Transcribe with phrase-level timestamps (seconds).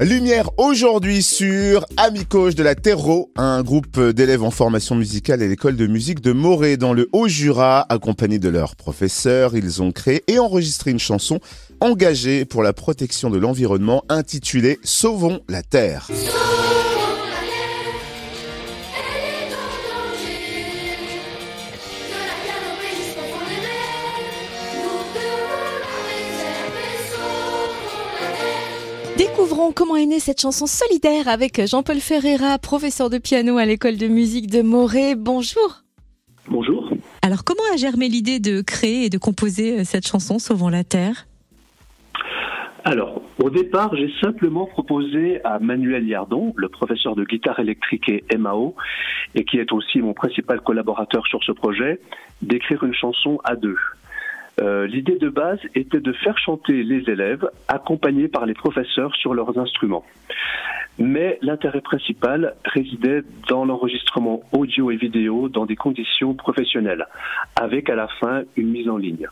[0.00, 5.74] Lumière aujourd'hui sur Amicos de la Terreau, un groupe d'élèves en formation musicale à l'école
[5.74, 7.86] de musique de Morée dans le Haut-Jura.
[7.88, 11.40] Accompagnés de leurs professeurs, ils ont créé et enregistré une chanson
[11.80, 16.10] engagée pour la protection de l'environnement intitulée Sauvons la Terre.
[29.16, 33.96] Découvrons comment est née cette chanson solidaire avec Jean-Paul Ferreira, professeur de piano à l'école
[33.96, 35.14] de musique de Morée.
[35.14, 35.80] Bonjour.
[36.48, 36.90] Bonjour.
[37.22, 40.84] Alors comment a germé l'idée de créer et de composer euh, cette chanson Sauvons la
[40.84, 41.26] Terre?
[42.84, 48.36] Alors, au départ, j'ai simplement proposé à Manuel Yardon, le professeur de guitare électrique et
[48.36, 48.76] MAO,
[49.34, 52.00] et qui est aussi mon principal collaborateur sur ce projet,
[52.42, 53.78] d'écrire une chanson à deux.
[54.60, 59.34] Euh, l'idée de base était de faire chanter les élèves accompagnés par les professeurs sur
[59.34, 60.04] leurs instruments.
[60.98, 67.06] Mais l'intérêt principal résidait dans l'enregistrement audio et vidéo dans des conditions professionnelles,
[67.54, 69.28] avec à la fin une mise en ligne.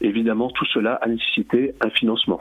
[0.00, 2.40] Évidemment, tout cela a nécessité un financement.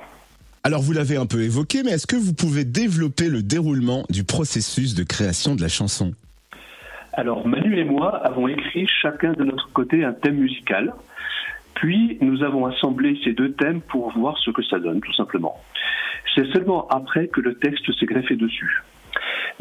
[0.64, 4.24] Alors vous l'avez un peu évoqué, mais est-ce que vous pouvez développer le déroulement du
[4.24, 6.14] processus de création de la chanson?
[7.14, 10.94] Alors Manu et moi avons écrit chacun de notre côté un thème musical
[11.80, 15.56] puis, nous avons assemblé ces deux thèmes pour voir ce que ça donne, tout simplement.
[16.36, 18.84] C'est seulement après que le texte s'est greffé dessus.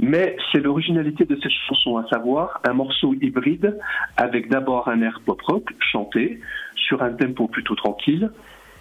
[0.01, 3.79] Mais c'est l'originalité de cette chanson, à savoir un morceau hybride
[4.17, 6.41] avec d'abord un air pop-rock chanté
[6.75, 8.33] sur un tempo plutôt tranquille,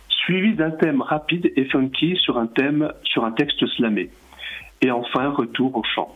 [0.09, 4.09] suivi d'un thème rapide et funky sur un thème, sur un texte slamé.
[4.81, 6.09] Et enfin, retour au chant.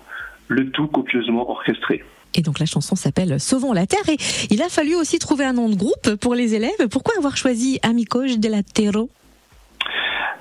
[0.48, 2.04] Le tout copieusement orchestré.
[2.36, 4.08] Et donc la chanson s'appelle Sauvons la Terre.
[4.10, 4.18] Et
[4.50, 6.88] il a fallu aussi trouver un nom de groupe pour les élèves.
[6.90, 9.06] Pourquoi avoir choisi Amicos de la Terre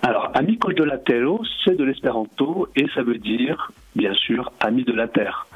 [0.02, 1.28] alors, Amicos de la Terre,
[1.62, 5.46] c'est de l'espéranto et ça veut dire, bien sûr, amis de la Terre.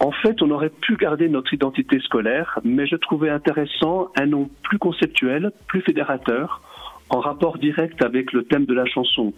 [0.00, 4.48] En fait, on aurait pu garder notre identité scolaire, mais je trouvais intéressant un nom
[4.62, 6.62] plus conceptuel, plus fédérateur,
[7.10, 9.34] en rapport direct avec le thème de la chanson,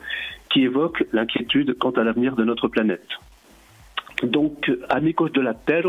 [0.50, 3.06] qui évoque l'inquiétude quant à l'avenir de notre planète.
[4.22, 5.86] Donc, Amicos de la Terre,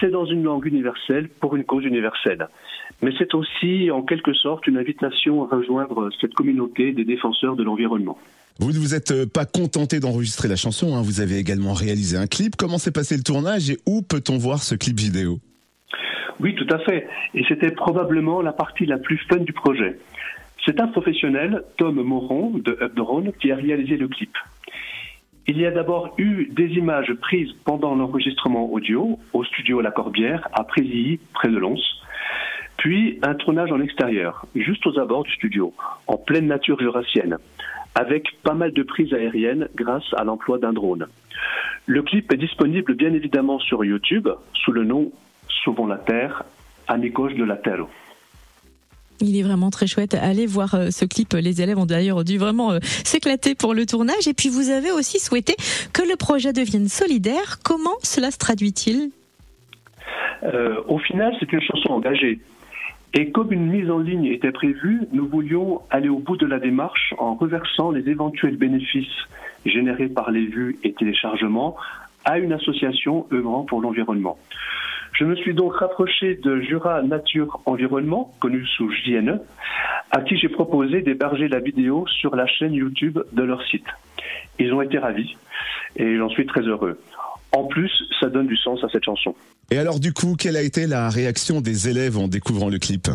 [0.00, 2.48] c'est dans une langue universelle pour une cause universelle.
[3.02, 7.62] Mais c'est aussi, en quelque sorte, une invitation à rejoindre cette communauté des défenseurs de
[7.62, 8.18] l'environnement.
[8.60, 11.02] Vous ne vous êtes euh, pas contenté d'enregistrer la chanson, hein.
[11.02, 12.56] vous avez également réalisé un clip.
[12.56, 15.38] Comment s'est passé le tournage et où peut-on voir ce clip vidéo?
[16.40, 17.06] Oui, tout à fait.
[17.34, 19.98] Et c'était probablement la partie la plus fun du projet.
[20.64, 24.32] C'est un professionnel, Tom Moron, de Updrone, qui a réalisé le clip.
[25.50, 30.46] Il y a d'abord eu des images prises pendant l'enregistrement audio au studio La Corbière
[30.52, 31.80] à Présilly, près de Lons.
[32.76, 35.72] Puis un tournage en extérieur, juste aux abords du studio,
[36.06, 37.38] en pleine nature jurassienne,
[37.94, 41.06] avec pas mal de prises aériennes grâce à l'emploi d'un drone.
[41.86, 45.10] Le clip est disponible bien évidemment sur YouTube sous le nom
[45.64, 46.44] Sauvons la Terre,
[46.88, 47.86] Amicos de la Terre.
[49.20, 50.14] Il est vraiment très chouette.
[50.14, 51.34] Allez voir euh, ce clip.
[51.34, 54.28] Les élèves ont d'ailleurs dû vraiment euh, s'éclater pour le tournage.
[54.28, 55.54] Et puis vous avez aussi souhaité
[55.92, 57.58] que le projet devienne solidaire.
[57.64, 59.10] Comment cela se traduit-il?
[60.44, 62.38] Euh, Au final, c'est une chanson engagée.
[63.14, 66.58] Et comme une mise en ligne était prévue, nous voulions aller au bout de la
[66.58, 69.06] démarche en reversant les éventuels bénéfices
[69.64, 71.76] générés par les vues et téléchargements
[72.24, 74.38] à une association œuvrant pour l'environnement.
[75.18, 79.40] Je me suis donc rapproché de Jura Nature Environnement, connu sous JNE,
[80.12, 83.86] à qui j'ai proposé d'héberger la vidéo sur la chaîne YouTube de leur site.
[84.60, 85.36] Ils ont été ravis
[85.96, 87.00] et j'en suis très heureux.
[87.50, 87.90] En plus,
[88.20, 89.34] ça donne du sens à cette chanson.
[89.72, 93.08] Et alors du coup, quelle a été la réaction des élèves en découvrant le clip?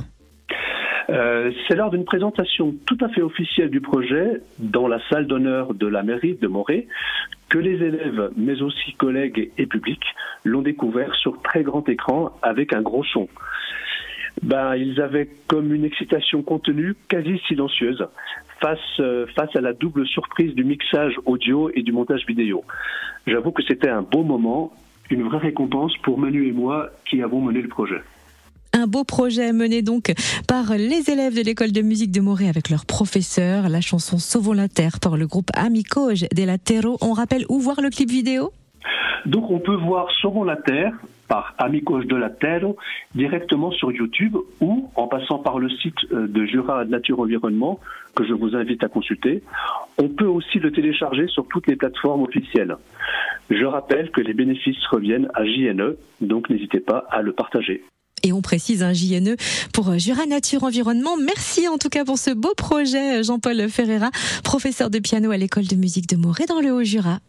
[1.13, 5.73] Euh, c'est lors d'une présentation tout à fait officielle du projet dans la salle d'honneur
[5.75, 6.87] de la mairie de Morée
[7.49, 10.05] que les élèves, mais aussi collègues et publics,
[10.43, 13.27] l'ont découvert sur très grand écran avec un gros son.
[14.41, 18.07] Ben, ils avaient comme une excitation contenue quasi silencieuse
[18.59, 22.63] face, euh, face à la double surprise du mixage audio et du montage vidéo.
[23.27, 24.73] J'avoue que c'était un beau moment,
[25.11, 28.01] une vraie récompense pour Manu et moi qui avons mené le projet.
[28.75, 30.11] Un beau projet mené donc
[30.47, 33.69] par les élèves de l'école de musique de Morée avec leurs professeurs.
[33.69, 36.85] La chanson Sauvons la Terre par le groupe Amicos de la Terre.
[37.01, 38.51] On rappelle où voir le clip vidéo?
[39.27, 40.91] Donc on peut voir Sauvons la Terre
[41.27, 42.65] par Amicos de la Terre
[43.13, 47.79] directement sur YouTube ou en passant par le site euh, de Jura Nature Environnement
[48.15, 49.43] que je vous invite à consulter.
[49.97, 52.75] On peut aussi le télécharger sur toutes les plateformes officielles.
[53.49, 57.83] Je rappelle que les bénéfices reviennent à JNE, donc n'hésitez pas à le partager.
[58.25, 59.35] Et on précise un JNE
[59.73, 61.17] pour Jura Nature Environnement.
[61.17, 64.11] Merci en tout cas pour ce beau projet, Jean-Paul Ferreira,
[64.45, 67.19] professeur de piano à l'école de musique de Morée dans le Haut-Jura.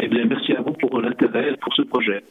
[0.00, 2.22] Eh bien, merci à vous pour l'intérêt pour ce projet.